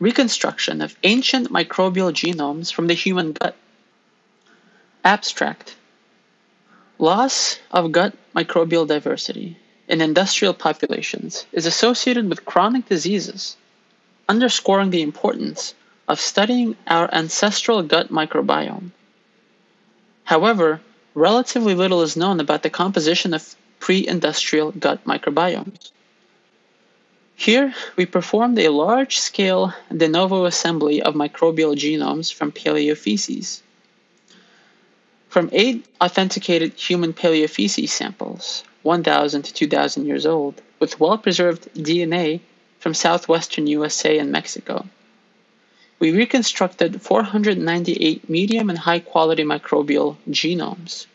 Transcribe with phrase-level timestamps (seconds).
[0.00, 3.54] reconstruction of ancient microbial genomes from the human gut.
[5.04, 5.76] Abstract
[6.98, 9.56] Loss of gut microbial diversity
[9.88, 13.56] in industrial populations is associated with chronic diseases,
[14.28, 15.74] underscoring the importance
[16.08, 18.90] of studying our ancestral gut microbiome.
[20.24, 20.80] However,
[21.14, 25.90] relatively little is known about the composition of pre industrial gut microbiomes.
[27.40, 33.62] Here, we performed a large scale de novo assembly of microbial genomes from paleofeces.
[35.30, 42.40] From eight authenticated human paleofeces samples, 1,000 to 2,000 years old, with well preserved DNA
[42.78, 44.84] from southwestern USA and Mexico,
[45.98, 51.06] we reconstructed 498 medium and high quality microbial genomes.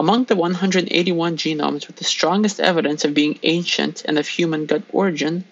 [0.00, 4.84] Among the 181 genomes with the strongest evidence of being ancient and of human gut
[4.92, 5.42] origin,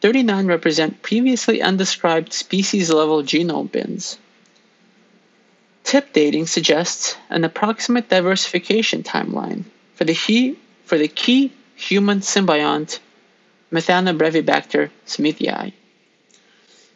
[0.00, 4.16] 39 represent previously undescribed species level genome bins.
[5.82, 9.64] Tip dating suggests an approximate diversification timeline
[9.96, 13.00] for the key, for the key human symbiont
[13.72, 15.74] Methanobrevibacter smithii.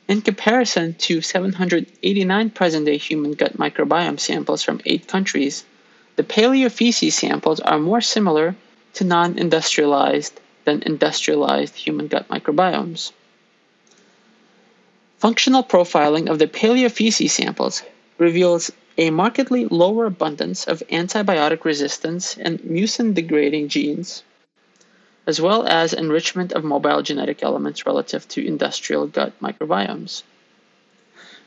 [0.06, 5.64] In comparison to 789 present day human gut microbiome samples from eight countries,
[6.18, 8.56] the paleofeces samples are more similar
[8.92, 13.12] to non industrialized than industrialized human gut microbiomes.
[15.18, 17.84] Functional profiling of the paleofeces samples
[18.18, 24.24] reveals a markedly lower abundance of antibiotic resistance and mucin degrading genes,
[25.24, 30.24] as well as enrichment of mobile genetic elements relative to industrial gut microbiomes.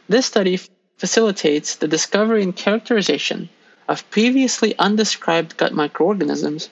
[0.08, 0.62] This study
[0.98, 3.50] facilitates the discovery and characterization
[3.88, 6.70] of previously undescribed gut microorganisms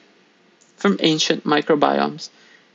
[0.78, 2.30] from ancient microbiomes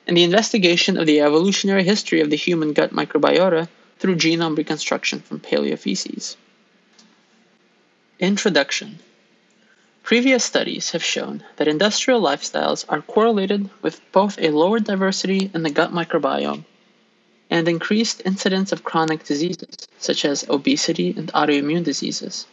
[0.07, 3.69] and the investigation of the evolutionary history of the human gut microbiota
[3.99, 6.37] through genome reconstruction from paleofeces.
[8.19, 8.99] Introduction
[10.03, 15.63] Previous studies have shown that industrial lifestyles are correlated with both a lower diversity in
[15.63, 16.65] the gut microbiome
[17.49, 22.47] and increased incidence of chronic diseases, such as obesity and autoimmune diseases.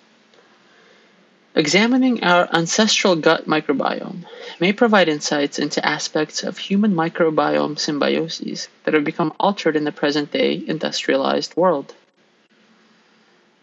[1.54, 4.24] Examining our ancestral gut microbiome
[4.62, 9.92] may provide insights into aspects of human microbiome symbioses that have become altered in the
[9.92, 11.94] present day industrialized world.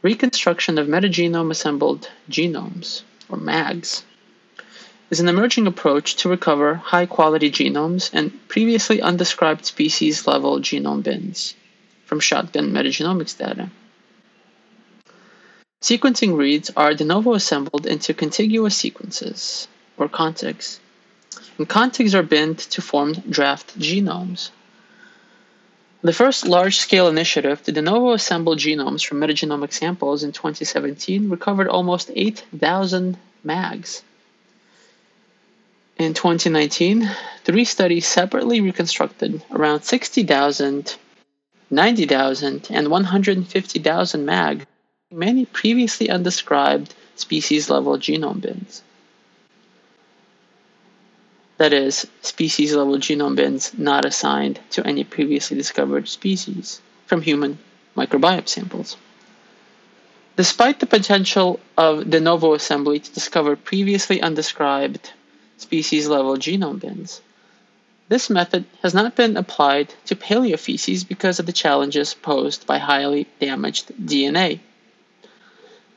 [0.03, 4.03] Reconstruction of metagenome assembled genomes, or MAGs,
[5.09, 11.03] is an emerging approach to recover high quality genomes and previously undescribed species level genome
[11.03, 11.55] bins
[12.05, 13.71] from shotgun metagenomics data.
[15.81, 20.81] Sequencing reads are de novo assembled into contiguous sequences, or contigs,
[21.57, 24.51] and contigs are binned to form draft genomes.
[26.03, 31.31] The first large scale initiative to de novo assemble genomes from metagenomic samples in 2017
[31.31, 34.03] recovered almost 8,000 MAGs.
[35.97, 37.09] In 2019,
[37.45, 40.97] three studies separately reconstructed around 60,000,
[41.71, 44.67] 90,000, and 150,000 MAG
[45.11, 48.83] many previously undescribed species level genome bins.
[51.57, 57.59] That is, species level genome bins not assigned to any previously discovered species from human
[57.97, 58.99] microbiome samples.
[60.37, 65.11] Despite the potential of de novo assembly to discover previously undescribed
[65.57, 67.23] species level genome bins,
[68.11, 73.27] this method has not been applied to paleofeces because of the challenges posed by highly
[73.41, 74.61] damaged DNA.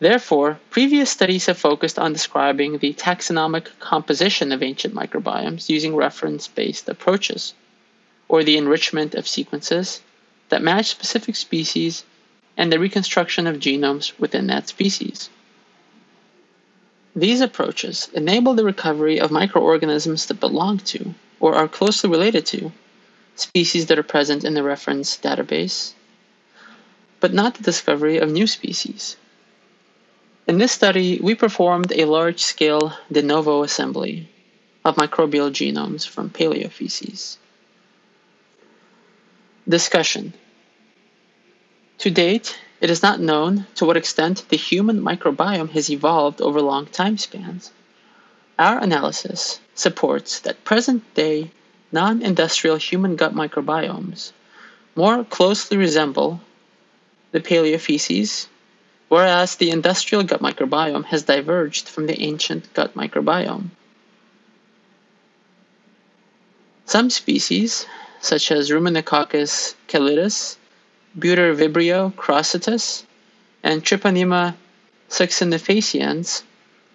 [0.01, 6.47] Therefore, previous studies have focused on describing the taxonomic composition of ancient microbiomes using reference
[6.47, 7.53] based approaches,
[8.27, 10.01] or the enrichment of sequences
[10.49, 12.03] that match specific species
[12.57, 15.29] and the reconstruction of genomes within that species.
[17.15, 22.71] These approaches enable the recovery of microorganisms that belong to, or are closely related to,
[23.35, 25.93] species that are present in the reference database,
[27.19, 29.15] but not the discovery of new species.
[30.47, 34.27] In this study, we performed a large scale de novo assembly
[34.83, 37.37] of microbial genomes from paleofeces.
[39.69, 40.33] Discussion
[41.99, 46.59] To date, it is not known to what extent the human microbiome has evolved over
[46.59, 47.71] long time spans.
[48.57, 51.51] Our analysis supports that present day
[51.91, 54.31] non industrial human gut microbiomes
[54.95, 56.41] more closely resemble
[57.31, 58.47] the paleofeces
[59.11, 63.69] whereas the industrial gut microbiome has diverged from the ancient gut microbiome.
[66.85, 67.85] Some species,
[68.21, 70.55] such as Ruminococcus callidus
[71.19, 73.03] Butyrivibrio crossotus,
[73.61, 74.55] and Treponema
[75.09, 76.43] succinifaciens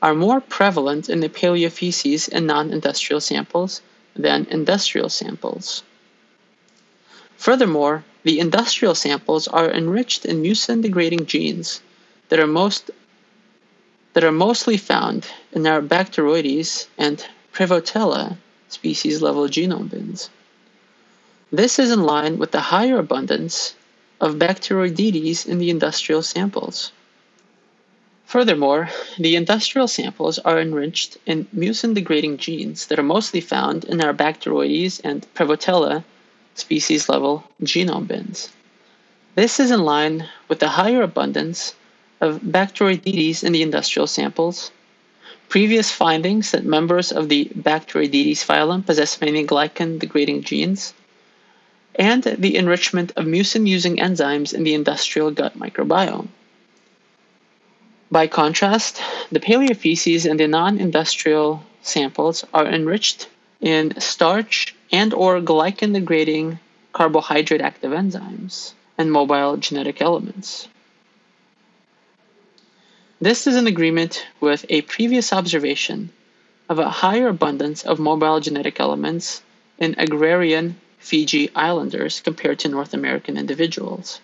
[0.01, 3.83] are more prevalent in the paleofeces in non-industrial samples
[4.15, 5.83] than industrial samples.
[7.37, 11.83] Furthermore, the industrial samples are enriched in mucin-degrading genes
[12.29, 12.91] that are most
[14.15, 18.37] that are mostly found in our Bacteroides and Prevotella
[18.69, 20.31] species level genome bins.
[21.53, 23.75] This is in line with the higher abundance
[24.21, 26.93] of Bacteroidetes in the industrial samples.
[28.25, 28.89] Furthermore,
[29.19, 35.01] the industrial samples are enriched in mucin-degrading genes that are mostly found in our Bacteroides
[35.05, 36.05] and Prevotella
[36.55, 38.51] species level genome bins.
[39.35, 41.75] This is in line with the higher abundance
[42.21, 44.71] of Bacteroidetes in the industrial samples,
[45.49, 50.95] previous findings that members of the Bacteroidetes phylum possess many glycan-degrading genes,
[51.95, 56.29] and the enrichment of mucin-using enzymes in the industrial gut microbiome.
[58.11, 59.01] By contrast,
[59.33, 63.29] the paleofeces in the non-industrial samples are enriched
[63.61, 66.59] in starch and or glycan-degrading
[66.93, 70.69] carbohydrate active enzymes and mobile genetic elements.
[73.19, 76.11] This is in agreement with a previous observation
[76.69, 79.41] of a higher abundance of mobile genetic elements
[79.79, 84.21] in agrarian Fiji Islanders compared to North American individuals.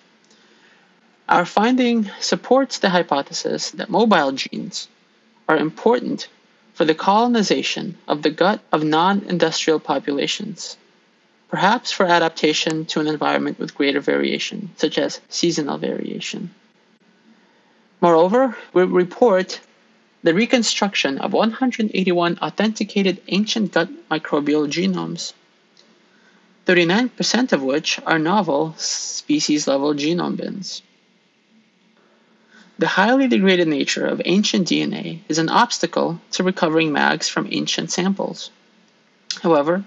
[1.27, 4.89] Our finding supports the hypothesis that mobile genes
[5.49, 6.29] are important
[6.75, 10.77] for the colonization of the gut of non industrial populations,
[11.49, 16.51] perhaps for adaptation to an environment with greater variation, such as seasonal variation.
[18.03, 19.61] Moreover, we report
[20.25, 25.35] the reconstruction of 181 authenticated ancient gut microbial genomes,
[26.67, 30.83] 39% of which are novel species level genome bins.
[32.77, 37.93] The highly degraded nature of ancient DNA is an obstacle to recovering MAGs from ancient
[37.93, 38.51] samples.
[39.45, 39.85] However,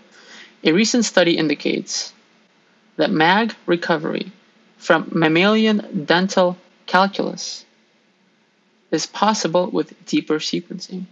[0.64, 2.14] a recent study indicates
[2.96, 4.32] that MAG recovery
[4.78, 7.66] from mammalian dental calculus
[8.96, 11.06] is possible with deeper sequencing.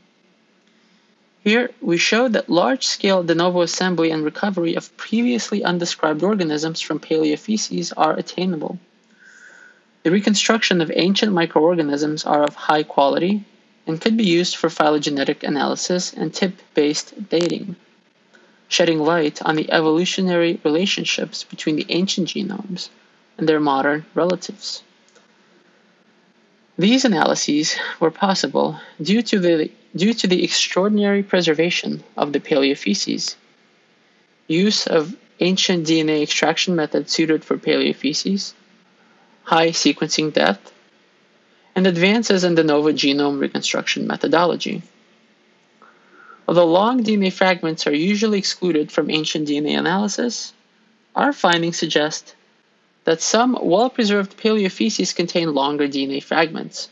[1.44, 7.02] Here, we show that large-scale de novo assembly and recovery of previously undescribed organisms from
[7.02, 8.80] paleofeces are attainable.
[10.04, 13.44] The reconstruction of ancient microorganisms are of high quality
[13.86, 17.76] and could be used for phylogenetic analysis and tip-based dating,
[18.70, 22.88] shedding light on the evolutionary relationships between the ancient genomes
[23.38, 24.82] and their modern relatives.
[26.78, 33.36] These analyses were possible due to the, due to the extraordinary preservation of the paleofeces,
[34.48, 38.54] use of ancient DNA extraction methods suited for paleofeces,
[39.44, 40.74] high sequencing depth,
[41.76, 44.82] and advances in de novo genome reconstruction methodology.
[46.48, 50.54] Although long DNA fragments are usually excluded from ancient DNA analysis,
[51.16, 52.36] our findings suggest
[53.06, 56.90] that some well-preserved paleofeces contain longer DNA fragments.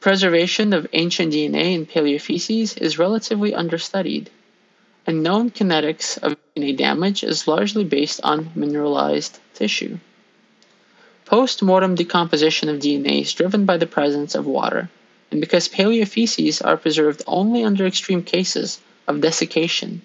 [0.00, 4.28] Preservation of ancient DNA in paleofeces is relatively understudied,
[5.06, 9.98] and known kinetics of DNA damage is largely based on mineralized tissue.
[11.24, 14.90] Post-mortem decomposition of DNA is driven by the presence of water,
[15.30, 18.78] and because paleofeces are preserved only under extreme cases
[19.08, 20.02] of desiccation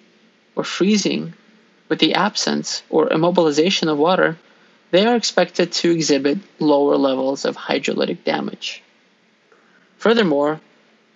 [0.56, 1.34] or freezing
[1.90, 4.38] with the absence or immobilization of water,
[4.92, 8.82] they are expected to exhibit lower levels of hydrolytic damage.
[9.98, 10.60] Furthermore,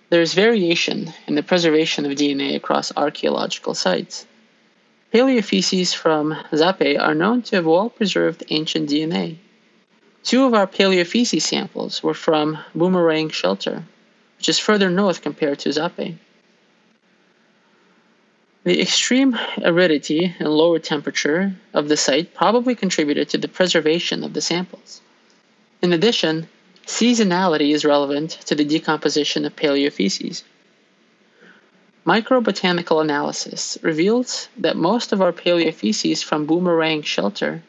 [0.09, 4.27] there is variation in the preservation of DNA across archaeological sites.
[5.13, 9.37] Paleofeces from Zape are known to have well preserved ancient DNA.
[10.23, 13.83] Two of our paleofeces samples were from Boomerang Shelter,
[14.37, 16.17] which is further north compared to Zape.
[18.65, 24.33] The extreme aridity and lower temperature of the site probably contributed to the preservation of
[24.33, 25.01] the samples.
[25.83, 26.47] In addition,
[26.87, 30.41] seasonality is relevant to the decomposition of paleofeces.
[32.07, 37.61] Microbotanical analysis reveals that most of our paleofeces from Boomerang Shelter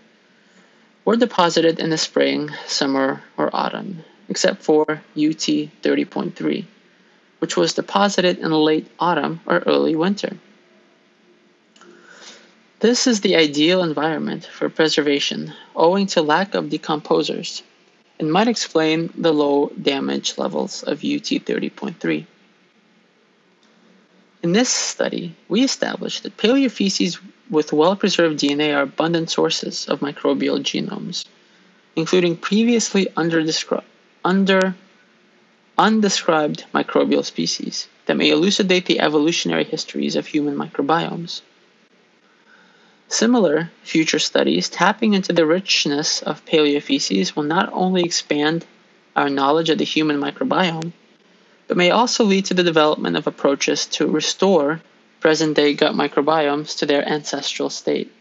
[1.05, 5.45] were deposited in the spring, summer, or autumn, except for UT
[5.85, 6.65] 30.3,
[7.41, 10.39] which was deposited in late autumn or early winter.
[12.81, 17.63] This is the ideal environment for preservation owing to lack of decomposers
[18.21, 22.27] and might explain the low damage levels of UT 30.3.
[24.43, 27.19] In this study, we established that paleofeces
[27.49, 31.25] with well preserved DNA are abundant sources of microbial genomes,
[31.97, 33.43] including previously under,
[34.23, 34.75] under
[35.79, 41.41] undescribed microbial species that may elucidate the evolutionary histories of human microbiomes.
[43.09, 48.67] Similar future studies tapping into the richness of paleofeces will not only expand
[49.15, 50.93] our knowledge of the human microbiome,
[51.69, 54.81] but may also lead to the development of approaches to restore
[55.21, 58.13] present day gut microbiomes to their ancestral state.